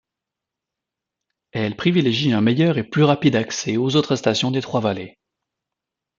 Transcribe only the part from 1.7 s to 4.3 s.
privilégie un meilleur et plus rapide accès aux autres